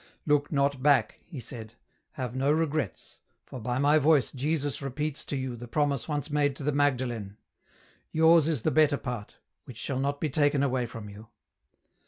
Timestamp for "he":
1.21-1.39